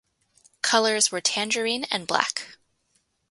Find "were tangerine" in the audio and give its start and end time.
1.11-1.83